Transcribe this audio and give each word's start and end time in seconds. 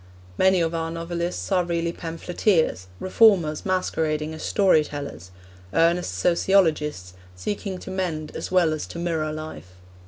Many 0.35 0.61
of 0.61 0.73
our 0.73 0.89
novelists 0.89 1.51
are 1.51 1.63
really 1.63 1.91
pamphleteers, 1.91 2.87
reformers 2.99 3.67
masquerading 3.67 4.33
as 4.33 4.41
story 4.41 4.83
tellers, 4.83 5.29
earnest 5.75 6.15
sociologists 6.17 7.13
seeking 7.35 7.77
to 7.77 7.91
mend 7.91 8.35
as 8.35 8.49
well 8.51 8.73
as 8.73 8.87
to 8.87 8.97
mirror 8.97 9.31
life. 9.31 9.73